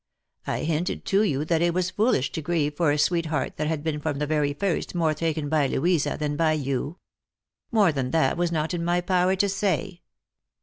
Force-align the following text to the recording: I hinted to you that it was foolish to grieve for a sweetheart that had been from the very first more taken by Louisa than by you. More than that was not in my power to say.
I 0.47 0.63
hinted 0.63 1.05
to 1.05 1.21
you 1.21 1.45
that 1.45 1.61
it 1.61 1.75
was 1.75 1.91
foolish 1.91 2.31
to 2.31 2.41
grieve 2.41 2.75
for 2.75 2.89
a 2.91 2.97
sweetheart 2.97 3.57
that 3.57 3.67
had 3.67 3.83
been 3.83 3.99
from 3.99 4.17
the 4.17 4.25
very 4.25 4.51
first 4.51 4.95
more 4.95 5.13
taken 5.13 5.47
by 5.47 5.67
Louisa 5.67 6.17
than 6.19 6.35
by 6.35 6.53
you. 6.53 6.97
More 7.71 7.91
than 7.91 8.09
that 8.09 8.35
was 8.35 8.51
not 8.51 8.73
in 8.73 8.83
my 8.83 9.01
power 9.01 9.35
to 9.35 9.47
say. 9.47 10.01